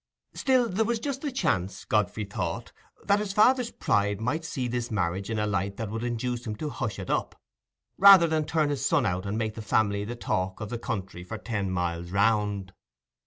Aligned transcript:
Still 0.33 0.67
there 0.67 0.83
was 0.83 0.97
just 0.97 1.21
the 1.21 1.31
chance, 1.31 1.85
Godfrey 1.85 2.25
thought, 2.25 2.71
that 3.03 3.19
his 3.19 3.33
father's 3.33 3.69
pride 3.69 4.19
might 4.19 4.43
see 4.43 4.67
this 4.67 4.89
marriage 4.89 5.29
in 5.29 5.37
a 5.37 5.45
light 5.45 5.77
that 5.77 5.91
would 5.91 6.03
induce 6.03 6.47
him 6.47 6.55
to 6.55 6.71
hush 6.71 6.97
it 6.97 7.11
up, 7.11 7.39
rather 7.99 8.25
than 8.25 8.45
turn 8.45 8.71
his 8.71 8.83
son 8.83 9.05
out 9.05 9.27
and 9.27 9.37
make 9.37 9.53
the 9.53 9.61
family 9.61 10.03
the 10.03 10.15
talk 10.15 10.59
of 10.59 10.69
the 10.69 10.79
country 10.79 11.23
for 11.23 11.37
ten 11.37 11.69
miles 11.69 12.09
round. 12.09 12.73